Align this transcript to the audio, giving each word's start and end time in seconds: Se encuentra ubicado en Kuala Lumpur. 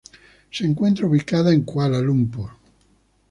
Se 0.49 0.65
encuentra 0.65 1.05
ubicado 1.05 1.51
en 1.51 1.61
Kuala 1.61 1.99
Lumpur. 2.01 2.49